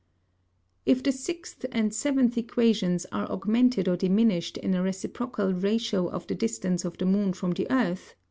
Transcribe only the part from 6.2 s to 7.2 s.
the distance of the